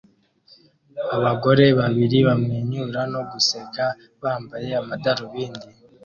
Abagore 1.15 1.65
babiri 1.79 2.17
bamwenyura 2.27 2.99
no 3.13 3.21
guseka 3.31 3.83
bambaye 4.21 4.69
amadarubindi 4.81 5.67